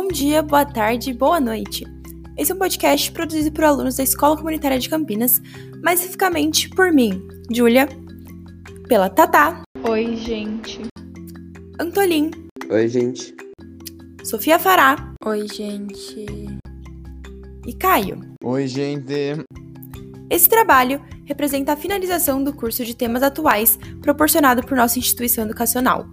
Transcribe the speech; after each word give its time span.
Bom 0.00 0.06
dia, 0.06 0.42
boa 0.42 0.64
tarde, 0.64 1.12
boa 1.12 1.40
noite. 1.40 1.84
Esse 2.36 2.52
é 2.52 2.54
um 2.54 2.58
podcast 2.58 3.10
produzido 3.10 3.50
por 3.50 3.64
alunos 3.64 3.96
da 3.96 4.04
Escola 4.04 4.36
Comunitária 4.36 4.78
de 4.78 4.88
Campinas, 4.88 5.42
mais 5.82 5.98
especificamente 5.98 6.70
por 6.70 6.92
mim, 6.92 7.26
Júlia, 7.50 7.88
pela 8.86 9.10
Tatá. 9.10 9.64
Oi, 9.82 10.14
gente. 10.14 10.82
Antolin. 11.80 12.30
Oi, 12.70 12.88
gente. 12.88 13.34
Sofia 14.22 14.56
Fará. 14.60 15.14
Oi, 15.24 15.48
gente. 15.48 16.26
E 17.66 17.72
Caio. 17.72 18.20
Oi, 18.44 18.68
gente. 18.68 19.44
Esse 20.30 20.48
trabalho 20.48 21.02
representa 21.24 21.72
a 21.72 21.76
finalização 21.76 22.44
do 22.44 22.52
curso 22.52 22.84
de 22.84 22.94
temas 22.94 23.24
atuais 23.24 23.76
proporcionado 24.00 24.62
por 24.62 24.76
nossa 24.76 25.00
instituição 25.00 25.44
educacional. 25.44 26.06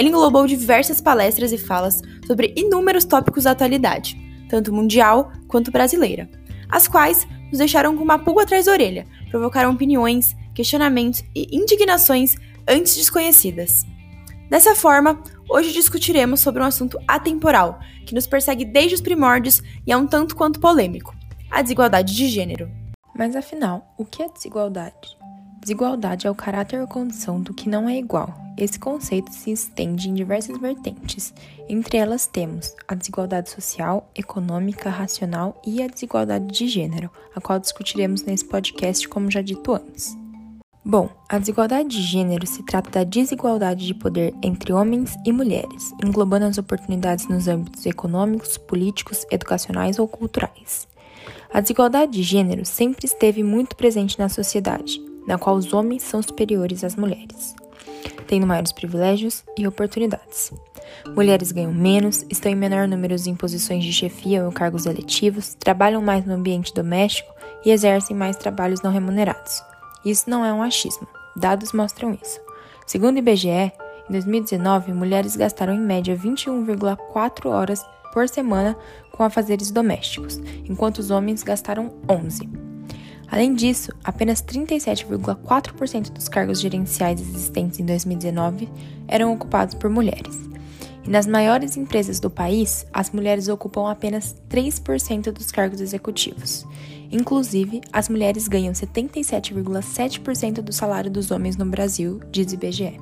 Ele 0.00 0.08
englobou 0.08 0.46
diversas 0.46 0.98
palestras 0.98 1.52
e 1.52 1.58
falas 1.58 2.00
sobre 2.26 2.54
inúmeros 2.56 3.04
tópicos 3.04 3.44
da 3.44 3.50
atualidade, 3.50 4.18
tanto 4.48 4.72
mundial 4.72 5.30
quanto 5.46 5.70
brasileira, 5.70 6.26
as 6.70 6.88
quais 6.88 7.28
nos 7.50 7.58
deixaram 7.58 7.94
com 7.94 8.02
uma 8.02 8.18
pulga 8.18 8.44
atrás 8.44 8.64
da 8.64 8.72
orelha, 8.72 9.06
provocaram 9.30 9.70
opiniões, 9.70 10.34
questionamentos 10.54 11.22
e 11.36 11.54
indignações 11.54 12.34
antes 12.66 12.96
desconhecidas. 12.96 13.84
Dessa 14.48 14.74
forma, 14.74 15.22
hoje 15.50 15.70
discutiremos 15.70 16.40
sobre 16.40 16.62
um 16.62 16.66
assunto 16.66 16.98
atemporal 17.06 17.78
que 18.06 18.14
nos 18.14 18.26
persegue 18.26 18.64
desde 18.64 18.94
os 18.94 19.02
primórdios 19.02 19.62
e 19.86 19.92
é 19.92 19.96
um 19.98 20.06
tanto 20.06 20.34
quanto 20.34 20.60
polêmico: 20.60 21.14
a 21.50 21.60
desigualdade 21.60 22.16
de 22.16 22.26
gênero. 22.26 22.70
Mas 23.14 23.36
afinal, 23.36 23.94
o 23.98 24.06
que 24.06 24.22
é 24.22 24.28
desigualdade? 24.30 25.14
Desigualdade 25.60 26.26
é 26.26 26.30
o 26.30 26.34
caráter 26.34 26.80
ou 26.80 26.88
condição 26.88 27.38
do 27.38 27.52
que 27.52 27.68
não 27.68 27.86
é 27.86 27.98
igual. 27.98 28.49
Esse 28.60 28.78
conceito 28.78 29.32
se 29.32 29.50
estende 29.50 30.10
em 30.10 30.12
diversas 30.12 30.58
vertentes. 30.58 31.32
Entre 31.66 31.96
elas 31.96 32.26
temos 32.26 32.74
a 32.86 32.94
desigualdade 32.94 33.48
social, 33.48 34.10
econômica, 34.14 34.90
racional 34.90 35.58
e 35.66 35.82
a 35.82 35.86
desigualdade 35.86 36.46
de 36.48 36.68
gênero, 36.68 37.10
a 37.34 37.40
qual 37.40 37.58
discutiremos 37.58 38.22
nesse 38.22 38.44
podcast, 38.44 39.08
como 39.08 39.30
já 39.30 39.40
dito 39.40 39.72
antes. 39.72 40.14
Bom, 40.84 41.08
a 41.26 41.38
desigualdade 41.38 41.88
de 41.88 42.02
gênero 42.02 42.46
se 42.46 42.62
trata 42.62 42.90
da 42.90 43.04
desigualdade 43.04 43.86
de 43.86 43.94
poder 43.94 44.34
entre 44.42 44.74
homens 44.74 45.16
e 45.24 45.32
mulheres, 45.32 45.94
englobando 46.04 46.44
as 46.44 46.58
oportunidades 46.58 47.28
nos 47.28 47.48
âmbitos 47.48 47.86
econômicos, 47.86 48.58
políticos, 48.58 49.24
educacionais 49.30 49.98
ou 49.98 50.06
culturais. 50.06 50.86
A 51.50 51.62
desigualdade 51.62 52.12
de 52.12 52.22
gênero 52.22 52.66
sempre 52.66 53.06
esteve 53.06 53.42
muito 53.42 53.74
presente 53.74 54.18
na 54.18 54.28
sociedade, 54.28 55.00
na 55.26 55.38
qual 55.38 55.56
os 55.56 55.72
homens 55.72 56.02
são 56.02 56.22
superiores 56.22 56.84
às 56.84 56.96
mulheres, 56.96 57.54
tendo 58.26 58.46
maiores 58.46 58.72
privilégios 58.72 59.44
e 59.58 59.66
oportunidades. 59.66 60.52
Mulheres 61.14 61.52
ganham 61.52 61.72
menos, 61.72 62.24
estão 62.30 62.52
em 62.52 62.56
menor 62.56 62.86
número 62.86 63.16
em 63.26 63.34
posições 63.34 63.84
de 63.84 63.92
chefia 63.92 64.44
ou 64.44 64.52
cargos 64.52 64.86
eletivos, 64.86 65.54
trabalham 65.54 66.02
mais 66.02 66.24
no 66.24 66.34
ambiente 66.34 66.74
doméstico 66.74 67.32
e 67.64 67.70
exercem 67.70 68.16
mais 68.16 68.36
trabalhos 68.36 68.82
não 68.82 68.92
remunerados. 68.92 69.62
Isso 70.04 70.28
não 70.28 70.44
é 70.44 70.52
um 70.52 70.62
achismo, 70.62 71.06
dados 71.36 71.72
mostram 71.72 72.16
isso. 72.20 72.40
Segundo 72.86 73.16
o 73.16 73.18
IBGE, 73.18 73.72
em 74.08 74.12
2019, 74.12 74.92
mulheres 74.92 75.36
gastaram 75.36 75.72
em 75.72 75.80
média 75.80 76.16
21,4 76.16 77.46
horas 77.46 77.84
por 78.12 78.28
semana 78.28 78.76
com 79.12 79.22
afazeres 79.22 79.70
domésticos, 79.70 80.38
enquanto 80.68 80.98
os 80.98 81.10
homens 81.10 81.42
gastaram 81.42 81.94
11. 82.08 82.69
Além 83.30 83.54
disso, 83.54 83.92
apenas 84.02 84.42
37,4% 84.42 86.10
dos 86.10 86.28
cargos 86.28 86.60
gerenciais 86.60 87.20
existentes 87.20 87.78
em 87.78 87.86
2019 87.86 88.68
eram 89.06 89.32
ocupados 89.32 89.74
por 89.76 89.88
mulheres. 89.88 90.36
E 91.04 91.08
nas 91.08 91.28
maiores 91.28 91.76
empresas 91.76 92.18
do 92.18 92.28
país, 92.28 92.84
as 92.92 93.10
mulheres 93.10 93.46
ocupam 93.46 93.88
apenas 93.88 94.36
3% 94.50 95.30
dos 95.30 95.52
cargos 95.52 95.80
executivos. 95.80 96.66
Inclusive, 97.10 97.80
as 97.92 98.08
mulheres 98.08 98.48
ganham 98.48 98.72
77,7% 98.72 100.60
do 100.60 100.72
salário 100.72 101.10
dos 101.10 101.30
homens 101.30 101.56
no 101.56 101.64
Brasil, 101.64 102.20
diz 102.32 102.52
IBGE. 102.52 102.98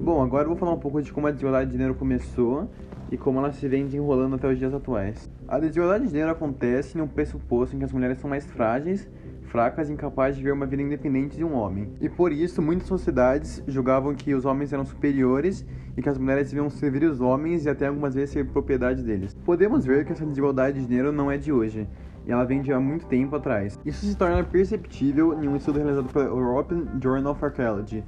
Bom, 0.00 0.22
agora 0.22 0.44
eu 0.44 0.48
vou 0.48 0.56
falar 0.56 0.72
um 0.72 0.80
pouco 0.80 1.00
de 1.02 1.12
como 1.12 1.26
a 1.26 1.30
desigualdade 1.30 1.70
de 1.70 1.76
gênero 1.76 1.94
começou 1.94 2.70
e 3.10 3.18
como 3.18 3.38
ela 3.38 3.52
se 3.52 3.68
vem 3.68 3.84
desenrolando 3.84 4.36
até 4.36 4.48
os 4.48 4.58
dias 4.58 4.72
atuais. 4.72 5.30
A 5.46 5.58
desigualdade 5.60 6.06
de 6.06 6.12
gênero 6.12 6.32
acontece 6.32 6.96
em 6.96 7.02
um 7.02 7.06
pressuposto 7.06 7.76
em 7.76 7.78
que 7.78 7.84
as 7.84 7.92
mulheres 7.92 8.18
são 8.18 8.28
mais 8.28 8.44
frágeis, 8.46 9.08
fracas 9.52 9.90
e 9.90 9.92
incapazes 9.92 10.38
de 10.38 10.42
ver 10.42 10.54
uma 10.54 10.64
vida 10.64 10.82
independente 10.82 11.36
de 11.36 11.44
um 11.44 11.52
homem. 11.52 11.92
E 12.00 12.08
por 12.08 12.32
isso, 12.32 12.62
muitas 12.62 12.88
sociedades 12.88 13.62
julgavam 13.68 14.14
que 14.14 14.32
os 14.34 14.46
homens 14.46 14.72
eram 14.72 14.86
superiores 14.86 15.62
e 15.94 16.00
que 16.00 16.08
as 16.08 16.16
mulheres 16.16 16.48
deviam 16.48 16.70
servir 16.70 17.04
os 17.04 17.20
homens 17.20 17.66
e 17.66 17.68
até 17.68 17.86
algumas 17.86 18.14
vezes 18.14 18.30
ser 18.30 18.46
propriedade 18.46 19.02
deles. 19.02 19.36
Podemos 19.44 19.84
ver 19.84 20.06
que 20.06 20.12
essa 20.12 20.24
desigualdade 20.24 20.80
de 20.80 20.88
gênero 20.88 21.12
não 21.12 21.30
é 21.30 21.36
de 21.36 21.52
hoje, 21.52 21.86
e 22.26 22.32
ela 22.32 22.44
vem 22.44 22.62
de 22.62 22.72
há 22.72 22.80
muito 22.80 23.04
tempo 23.04 23.36
atrás. 23.36 23.78
Isso 23.84 24.06
se 24.06 24.16
torna 24.16 24.42
perceptível 24.42 25.34
em 25.42 25.46
um 25.46 25.54
estudo 25.54 25.80
realizado 25.80 26.10
pela 26.10 26.24
European 26.24 26.86
Journal 26.98 27.32
of 27.32 27.44
Archaeology, 27.44 28.02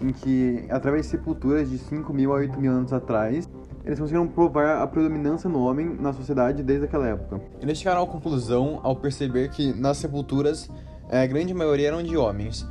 em 0.00 0.08
que, 0.08 0.64
através 0.70 1.04
de 1.04 1.10
sepulturas 1.10 1.68
de 1.68 1.76
5 1.76 2.10
mil 2.14 2.32
a 2.32 2.36
8 2.36 2.58
mil 2.58 2.72
anos 2.72 2.92
atrás, 2.94 3.46
eles 3.86 4.00
conseguiram 4.00 4.26
provar 4.26 4.82
a 4.82 4.86
predominância 4.86 5.48
no 5.48 5.60
homem 5.60 5.96
na 6.00 6.12
sociedade 6.12 6.60
desde 6.60 6.86
aquela 6.86 7.06
época. 7.06 7.40
Eles 7.60 7.78
chegaram 7.78 8.02
à 8.02 8.06
conclusão 8.06 8.80
ao 8.82 8.96
perceber 8.96 9.48
que 9.50 9.72
nas 9.72 9.98
sepulturas 9.98 10.68
a 11.10 11.26
grande 11.26 11.54
maioria 11.54 11.88
eram 11.88 12.02
de 12.02 12.16
homens. 12.16 12.66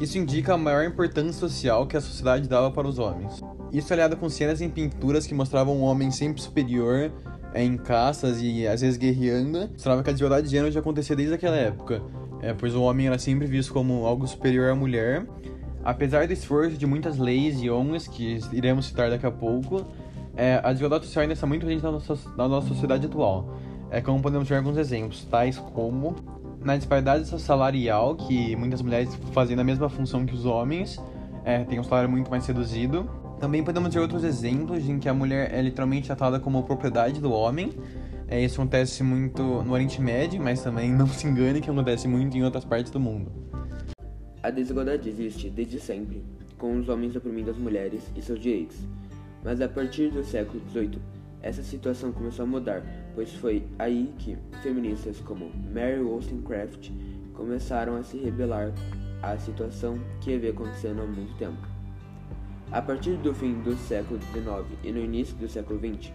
Isso 0.00 0.18
indica 0.18 0.54
a 0.54 0.58
maior 0.58 0.84
importância 0.84 1.32
social 1.32 1.86
que 1.86 1.96
a 1.96 2.00
sociedade 2.00 2.48
dava 2.48 2.70
para 2.70 2.86
os 2.86 2.98
homens. 2.98 3.42
Isso 3.72 3.92
aliado 3.92 4.16
com 4.16 4.28
cenas 4.28 4.60
em 4.60 4.68
pinturas 4.68 5.26
que 5.26 5.34
mostravam 5.34 5.76
um 5.76 5.82
homem 5.82 6.10
sempre 6.10 6.42
superior 6.42 7.10
em 7.54 7.76
caças 7.76 8.40
e 8.42 8.66
às 8.66 8.82
vezes 8.82 8.98
guerreando, 8.98 9.70
mostrava 9.72 10.02
que 10.02 10.10
a 10.10 10.12
desigualdade 10.12 10.46
de 10.46 10.52
gênero 10.52 10.70
já 10.70 10.80
acontecia 10.80 11.16
desde 11.16 11.34
aquela 11.34 11.56
época, 11.56 12.02
é, 12.42 12.52
pois 12.52 12.74
o 12.74 12.82
homem 12.82 13.06
era 13.06 13.18
sempre 13.18 13.46
visto 13.46 13.72
como 13.72 14.04
algo 14.04 14.26
superior 14.26 14.70
à 14.70 14.74
mulher. 14.74 15.26
Apesar 15.82 16.26
do 16.26 16.32
esforço 16.32 16.76
de 16.76 16.84
muitas 16.84 17.16
leis 17.16 17.62
e 17.62 17.70
ONGs, 17.70 18.08
que 18.08 18.40
iremos 18.52 18.86
citar 18.86 19.08
daqui 19.08 19.24
a 19.24 19.30
pouco, 19.30 19.86
é, 20.36 20.60
a 20.62 20.70
desigualdade 20.70 21.06
social 21.06 21.22
ainda 21.22 21.32
está 21.32 21.46
muito 21.46 21.64
presente 21.64 21.82
na 21.82 21.92
nossa, 21.92 22.18
na 22.36 22.48
nossa 22.48 22.68
sociedade 22.68 23.06
atual. 23.06 23.56
É 23.90 24.00
como 24.00 24.20
podemos 24.20 24.48
ver 24.48 24.56
alguns 24.56 24.76
exemplos, 24.76 25.24
tais 25.24 25.58
como 25.58 26.16
na 26.66 26.76
disparidade 26.76 27.26
salarial, 27.40 28.16
que 28.16 28.56
muitas 28.56 28.82
mulheres 28.82 29.14
fazem 29.32 29.58
a 29.58 29.62
mesma 29.62 29.88
função 29.88 30.26
que 30.26 30.34
os 30.34 30.44
homens, 30.44 31.00
é, 31.44 31.62
têm 31.62 31.78
um 31.78 31.84
salário 31.84 32.10
muito 32.10 32.28
mais 32.28 32.44
reduzido. 32.44 33.08
Também 33.38 33.62
podemos 33.62 33.94
ver 33.94 34.00
outros 34.00 34.24
exemplos 34.24 34.88
em 34.88 34.98
que 34.98 35.08
a 35.08 35.14
mulher 35.14 35.54
é 35.54 35.62
literalmente 35.62 36.08
tratada 36.08 36.40
como 36.40 36.60
propriedade 36.64 37.20
do 37.20 37.30
homem. 37.30 37.72
É, 38.26 38.42
isso 38.42 38.60
acontece 38.60 39.04
muito 39.04 39.42
no 39.42 39.72
Oriente 39.72 40.02
Médio, 40.02 40.42
mas 40.42 40.60
também 40.60 40.90
não 40.90 41.06
se 41.06 41.24
engane 41.28 41.60
que 41.60 41.70
acontece 41.70 42.08
muito 42.08 42.36
em 42.36 42.42
outras 42.42 42.64
partes 42.64 42.90
do 42.90 42.98
mundo. 42.98 43.30
A 44.42 44.50
desigualdade 44.50 45.08
existe 45.08 45.48
desde 45.48 45.78
sempre, 45.78 46.24
com 46.58 46.76
os 46.76 46.88
homens 46.88 47.14
oprimindo 47.14 47.48
as 47.48 47.56
mulheres 47.56 48.02
e 48.16 48.20
seus 48.20 48.40
direitos. 48.40 48.76
Mas 49.44 49.60
a 49.60 49.68
partir 49.68 50.10
do 50.10 50.24
século 50.24 50.60
XVIII, 50.72 50.98
essa 51.42 51.62
situação 51.62 52.12
começou 52.12 52.44
a 52.44 52.46
mudar, 52.46 52.82
pois 53.14 53.32
foi 53.34 53.66
aí 53.78 54.12
que 54.18 54.36
feministas 54.62 55.20
como 55.20 55.50
Mary 55.72 56.00
Wollstonecraft 56.00 56.90
começaram 57.34 57.96
a 57.96 58.02
se 58.02 58.16
rebelar 58.16 58.72
à 59.22 59.36
situação 59.38 59.98
que 60.20 60.34
havia 60.34 60.50
acontecendo 60.50 61.02
há 61.02 61.06
muito 61.06 61.34
tempo. 61.36 61.58
A 62.72 62.82
partir 62.82 63.16
do 63.18 63.32
fim 63.32 63.60
do 63.62 63.76
século 63.76 64.20
XIX 64.20 64.78
e 64.82 64.90
no 64.90 64.98
início 64.98 65.36
do 65.36 65.48
século 65.48 65.78
XX, 65.78 66.12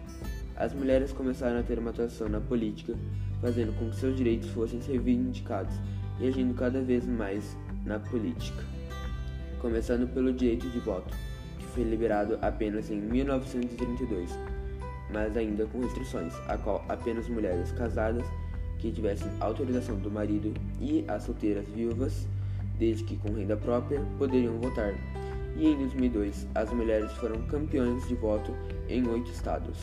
as 0.57 0.73
mulheres 0.73 1.13
começaram 1.13 1.59
a 1.59 1.63
ter 1.63 1.79
uma 1.79 1.91
atuação 1.91 2.27
na 2.27 2.41
política, 2.41 2.93
fazendo 3.39 3.73
com 3.79 3.89
que 3.89 3.95
seus 3.95 4.15
direitos 4.17 4.49
fossem 4.49 4.79
reivindicados 4.79 5.73
e 6.19 6.27
agindo 6.27 6.53
cada 6.53 6.81
vez 6.81 7.05
mais 7.07 7.57
na 7.85 7.99
política. 7.99 8.63
Começando 9.59 10.11
pelo 10.13 10.33
direito 10.33 10.69
de 10.69 10.79
voto 10.79 11.15
foi 11.73 11.83
liberado 11.83 12.37
apenas 12.41 12.91
em 12.91 12.99
1932, 12.99 14.37
mas 15.11 15.35
ainda 15.35 15.65
com 15.65 15.79
restrições, 15.79 16.33
a 16.47 16.57
qual 16.57 16.83
apenas 16.87 17.27
mulheres 17.27 17.71
casadas 17.71 18.25
que 18.79 18.91
tivessem 18.91 19.29
autorização 19.39 19.97
do 19.97 20.09
marido 20.09 20.53
e 20.79 21.05
as 21.07 21.23
solteiras 21.23 21.67
viúvas, 21.67 22.27
desde 22.77 23.03
que 23.03 23.15
com 23.17 23.33
renda 23.33 23.55
própria, 23.55 24.01
poderiam 24.17 24.59
votar. 24.59 24.93
E 25.55 25.67
em 25.67 25.77
2002, 25.77 26.47
as 26.55 26.71
mulheres 26.71 27.11
foram 27.13 27.41
campeões 27.43 28.07
de 28.07 28.15
voto 28.15 28.53
em 28.89 29.07
oito 29.07 29.29
estados. 29.29 29.77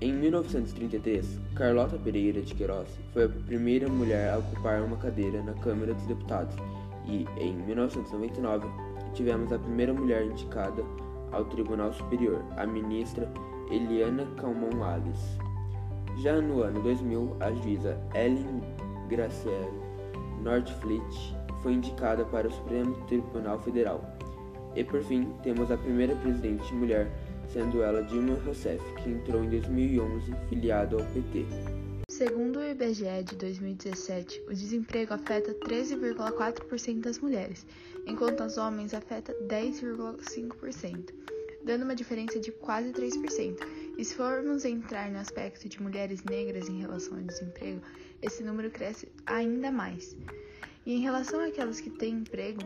Em 0.00 0.14
1933, 0.14 1.38
Carlota 1.54 1.98
Pereira 1.98 2.40
de 2.40 2.54
Queiroz 2.54 2.88
foi 3.12 3.24
a 3.24 3.28
primeira 3.28 3.86
mulher 3.86 4.32
a 4.32 4.38
ocupar 4.38 4.80
uma 4.82 4.96
cadeira 4.96 5.42
na 5.42 5.52
Câmara 5.54 5.92
dos 5.92 6.06
Deputados 6.06 6.56
e, 7.06 7.26
em 7.38 7.52
1999, 7.66 8.66
tivemos 9.12 9.52
a 9.52 9.58
primeira 9.58 9.92
mulher 9.92 10.24
indicada 10.24 10.82
ao 11.32 11.44
Tribunal 11.44 11.92
Superior, 11.92 12.42
a 12.56 12.66
ministra 12.66 13.30
Eliana 13.70 14.26
Calmon 14.36 14.82
Alves. 14.82 15.38
Já 16.18 16.40
no 16.40 16.62
ano 16.62 16.82
2000, 16.82 17.36
a 17.40 17.52
juíza 17.52 17.98
Ellen 18.14 18.60
Graciela 19.08 19.90
Nordfleet 20.42 21.36
foi 21.62 21.74
indicada 21.74 22.24
para 22.24 22.48
o 22.48 22.52
Supremo 22.52 22.94
Tribunal 23.06 23.58
Federal. 23.60 24.02
E 24.74 24.84
por 24.84 25.02
fim, 25.02 25.32
temos 25.42 25.70
a 25.70 25.76
primeira 25.76 26.14
presidente 26.16 26.72
mulher 26.74 27.10
sendo 27.48 27.82
ela 27.82 28.02
Dilma 28.04 28.38
Rousseff, 28.44 28.82
que 29.02 29.10
entrou 29.10 29.44
em 29.44 29.50
2011 29.50 30.32
filiado 30.48 30.96
ao 30.96 31.04
PT. 31.06 31.46
Segundo 32.20 32.58
o 32.58 32.62
IBGE 32.62 33.24
de 33.24 33.34
2017, 33.34 34.42
o 34.46 34.52
desemprego 34.52 35.14
afeta 35.14 35.54
13,4% 35.54 37.00
das 37.00 37.18
mulheres, 37.18 37.64
enquanto 38.06 38.42
aos 38.42 38.58
homens 38.58 38.92
afeta 38.92 39.32
10,5%, 39.48 41.14
dando 41.64 41.84
uma 41.84 41.94
diferença 41.94 42.38
de 42.38 42.52
quase 42.52 42.92
3%. 42.92 43.56
E 43.96 44.04
se 44.04 44.14
formos 44.14 44.66
entrar 44.66 45.10
no 45.10 45.18
aspecto 45.18 45.66
de 45.66 45.82
mulheres 45.82 46.22
negras 46.24 46.68
em 46.68 46.82
relação 46.82 47.16
ao 47.16 47.24
desemprego, 47.24 47.80
esse 48.20 48.42
número 48.42 48.70
cresce 48.70 49.08
ainda 49.24 49.72
mais. 49.72 50.14
E 50.84 50.92
em 50.92 51.00
relação 51.00 51.40
àquelas 51.40 51.80
que 51.80 51.88
têm 51.88 52.16
emprego, 52.16 52.60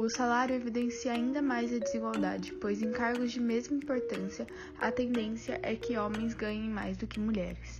o 0.00 0.08
salário 0.08 0.56
evidencia 0.56 1.12
ainda 1.12 1.40
mais 1.40 1.72
a 1.72 1.78
desigualdade, 1.78 2.52
pois 2.54 2.82
em 2.82 2.90
cargos 2.90 3.30
de 3.30 3.38
mesma 3.38 3.76
importância, 3.76 4.44
a 4.80 4.90
tendência 4.90 5.60
é 5.62 5.76
que 5.76 5.96
homens 5.96 6.34
ganhem 6.34 6.68
mais 6.68 6.96
do 6.96 7.06
que 7.06 7.20
mulheres. 7.20 7.78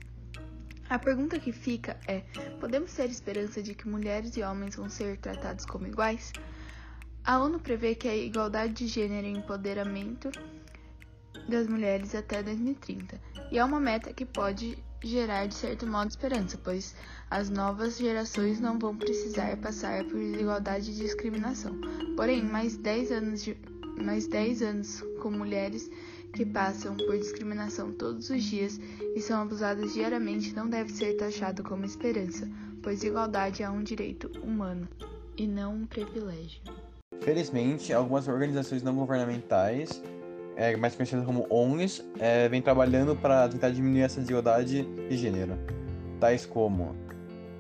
A 0.95 0.99
pergunta 1.01 1.41
que 1.41 1.51
fica 1.51 1.99
é: 2.07 2.21
podemos 2.61 2.95
ter 2.95 3.11
esperança 3.11 3.61
de 3.61 3.75
que 3.75 3.89
mulheres 3.89 4.37
e 4.37 4.45
homens 4.45 4.77
vão 4.77 4.89
ser 4.89 5.17
tratados 5.19 5.67
como 5.67 5.89
iguais? 5.89 6.33
A 7.25 7.41
ONU 7.41 7.59
prevê 7.59 7.97
que 7.97 8.07
a 8.07 8.15
igualdade 8.15 8.75
de 8.75 8.87
gênero 8.87 9.27
e 9.27 9.31
empoderamento 9.31 10.31
das 11.49 11.67
mulheres 11.67 12.15
até 12.15 12.45
2030, 12.45 13.21
e 13.51 13.59
é 13.59 13.65
uma 13.65 13.81
meta 13.81 14.13
que 14.13 14.25
pode 14.25 14.79
gerar 15.03 15.49
de 15.49 15.57
certo 15.57 15.85
modo 15.85 16.11
esperança, 16.11 16.57
pois 16.63 16.95
as 17.29 17.51
novas 17.51 17.99
gerações 17.99 18.61
não 18.61 18.79
vão 18.79 18.97
precisar 18.97 19.57
passar 19.57 20.05
por 20.05 20.17
desigualdade 20.17 20.93
e 20.93 20.95
discriminação. 20.95 21.77
Porém, 22.15 22.45
mais 22.45 22.77
10 22.77 23.11
anos, 23.11 23.43
de, 23.43 23.59
mais 24.01 24.29
10 24.29 24.63
anos 24.63 25.05
com 25.21 25.33
mulheres 25.33 25.91
que 26.35 26.45
passam 26.45 26.97
por 26.97 27.17
discriminação 27.17 27.93
todos 27.93 28.29
os 28.29 28.43
dias 28.43 28.79
e 29.15 29.21
são 29.21 29.41
abusadas 29.41 29.95
diariamente 29.95 30.55
não 30.55 30.69
deve 30.69 30.91
ser 30.91 31.17
taxado 31.17 31.63
como 31.63 31.85
esperança, 31.85 32.49
pois 32.83 33.05
igualdade 33.05 33.63
é 33.63 33.71
um 33.71 33.83
direito 33.83 34.31
humano 34.43 34.89
e 35.37 35.47
não 35.47 35.75
um 35.75 35.87
privilégio. 35.87 36.61
Felizmente, 37.21 37.93
algumas 37.93 38.27
organizações 38.27 38.83
não 38.83 38.97
governamentais, 38.97 40.03
é, 40.57 40.77
mais 40.77 40.97
conhecidas 40.97 41.25
como 41.25 41.47
ONGs, 41.49 42.05
é, 42.19 42.49
vêm 42.49 42.61
trabalhando 42.61 43.15
para 43.15 43.49
tentar 43.49 43.71
diminuir 43.71 44.03
essa 44.03 44.21
desigualdade 44.21 44.83
de 44.83 45.17
gênero, 45.17 45.57
tais 46.19 46.45
como 46.45 46.97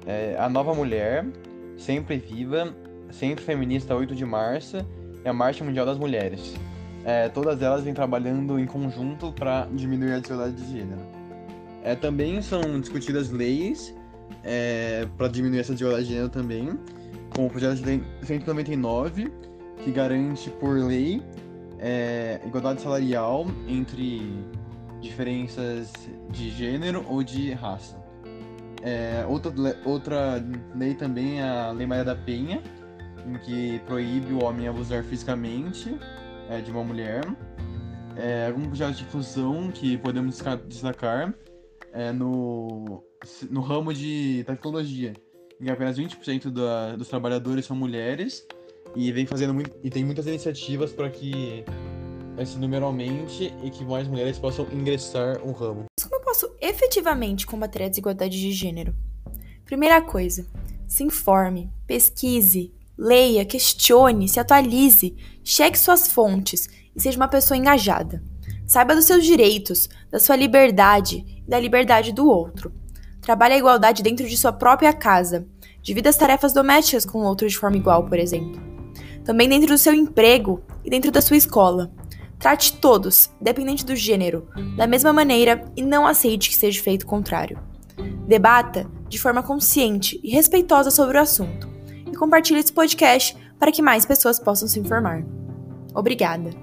é, 0.04 0.36
a 0.36 0.48
Nova 0.48 0.74
Mulher, 0.74 1.24
Sempre 1.78 2.18
Viva, 2.18 2.74
Centro 3.12 3.44
Feminista 3.44 3.94
8 3.94 4.14
de 4.16 4.24
Março 4.24 4.78
e 5.24 5.28
a 5.28 5.32
Marcha 5.32 5.64
Mundial 5.64 5.86
das 5.86 5.96
Mulheres 5.96 6.54
é, 7.04 7.28
todas 7.28 7.60
elas 7.60 7.84
vêm 7.84 7.92
trabalhando 7.92 8.58
em 8.58 8.66
conjunto 8.66 9.30
para 9.32 9.68
diminuir 9.72 10.12
a 10.12 10.18
desigualdade 10.18 10.56
de 10.56 10.72
gênero. 10.72 11.02
É, 11.82 11.94
também 11.94 12.40
são 12.40 12.80
discutidas 12.80 13.30
leis 13.30 13.94
é, 14.42 15.06
para 15.16 15.28
diminuir 15.28 15.60
essa 15.60 15.72
desigualdade 15.72 16.06
de 16.06 16.14
gênero 16.14 16.30
também, 16.30 16.78
como 17.34 17.48
o 17.48 17.50
projeto 17.50 17.76
de 17.76 17.84
lei 17.84 18.02
199, 18.22 19.30
que 19.84 19.90
garante 19.90 20.48
por 20.50 20.78
lei 20.78 21.22
é, 21.78 22.40
igualdade 22.46 22.80
salarial 22.80 23.46
entre 23.68 24.32
diferenças 25.00 25.92
de 26.30 26.48
gênero 26.48 27.04
ou 27.06 27.22
de 27.22 27.52
raça. 27.52 28.02
É, 28.82 29.24
outra, 29.28 29.52
outra 29.84 30.44
lei 30.74 30.94
também 30.94 31.40
é 31.40 31.44
a 31.44 31.70
Lei 31.70 31.86
Maria 31.86 32.04
da 32.04 32.14
Penha, 32.14 32.62
em 33.26 33.38
que 33.38 33.78
proíbe 33.86 34.32
o 34.32 34.44
homem 34.44 34.68
abusar 34.68 35.02
fisicamente 35.04 35.94
é, 36.48 36.60
de 36.60 36.70
uma 36.70 36.84
mulher. 36.84 37.22
É, 38.16 38.46
algum 38.46 38.66
projeto 38.66 38.92
de 38.92 39.04
difusão 39.04 39.70
que 39.72 39.98
podemos 39.98 40.40
destacar 40.68 41.34
é, 41.92 42.12
no, 42.12 43.02
no 43.50 43.60
ramo 43.60 43.92
de 43.92 44.44
tecnologia, 44.46 45.12
em 45.60 45.64
que 45.64 45.70
apenas 45.70 45.98
20% 45.98 46.50
da, 46.50 46.96
dos 46.96 47.08
trabalhadores 47.08 47.64
são 47.64 47.76
mulheres 47.76 48.46
e 48.94 49.10
vem 49.10 49.26
fazendo 49.26 49.52
muito, 49.52 49.70
e 49.82 49.90
tem 49.90 50.04
muitas 50.04 50.26
iniciativas 50.26 50.92
para 50.92 51.10
que 51.10 51.64
esse 52.38 52.58
número 52.58 52.84
aumente 52.84 53.52
e 53.62 53.70
que 53.70 53.84
mais 53.84 54.06
mulheres 54.08 54.38
possam 54.38 54.66
ingressar 54.72 55.44
no 55.44 55.52
ramo. 55.52 55.84
Como 56.00 56.14
eu 56.14 56.20
posso 56.20 56.52
efetivamente 56.60 57.46
combater 57.46 57.84
a 57.84 57.88
desigualdade 57.88 58.40
de 58.40 58.52
gênero? 58.52 58.94
Primeira 59.64 60.02
coisa, 60.02 60.46
se 60.86 61.02
informe, 61.02 61.70
pesquise, 61.86 62.72
Leia, 62.96 63.44
questione, 63.44 64.28
se 64.28 64.38
atualize, 64.38 65.16
cheque 65.42 65.78
suas 65.78 66.06
fontes 66.06 66.68
e 66.94 67.02
seja 67.02 67.16
uma 67.16 67.26
pessoa 67.26 67.58
engajada. 67.58 68.22
Saiba 68.66 68.94
dos 68.94 69.04
seus 69.04 69.24
direitos, 69.24 69.88
da 70.10 70.20
sua 70.20 70.36
liberdade 70.36 71.24
e 71.44 71.50
da 71.50 71.58
liberdade 71.58 72.12
do 72.12 72.28
outro. 72.28 72.72
Trabalhe 73.20 73.54
a 73.54 73.58
igualdade 73.58 74.02
dentro 74.02 74.28
de 74.28 74.36
sua 74.36 74.52
própria 74.52 74.92
casa. 74.92 75.46
Divida 75.82 76.08
as 76.08 76.16
tarefas 76.16 76.52
domésticas 76.52 77.04
com 77.04 77.18
o 77.18 77.24
outro 77.24 77.48
de 77.48 77.58
forma 77.58 77.76
igual, 77.76 78.06
por 78.06 78.18
exemplo. 78.18 78.62
Também 79.24 79.48
dentro 79.48 79.68
do 79.68 79.78
seu 79.78 79.92
emprego 79.92 80.62
e 80.84 80.88
dentro 80.88 81.10
da 81.10 81.20
sua 81.20 81.36
escola. 81.36 81.92
Trate 82.38 82.74
todos, 82.74 83.28
independente 83.40 83.84
do 83.84 83.96
gênero, 83.96 84.48
da 84.76 84.86
mesma 84.86 85.12
maneira 85.12 85.64
e 85.76 85.82
não 85.82 86.06
aceite 86.06 86.48
que 86.48 86.56
seja 86.56 86.82
feito 86.82 87.02
o 87.02 87.06
contrário. 87.06 87.58
Debata 88.26 88.88
de 89.08 89.18
forma 89.18 89.42
consciente 89.42 90.20
e 90.22 90.30
respeitosa 90.30 90.90
sobre 90.90 91.18
o 91.18 91.20
assunto 91.20 91.73
compartilhe 92.14 92.60
esse 92.60 92.72
podcast 92.72 93.36
para 93.58 93.72
que 93.72 93.82
mais 93.82 94.04
pessoas 94.04 94.38
possam 94.38 94.68
se 94.68 94.78
informar. 94.78 95.24
Obrigada! 95.94 96.52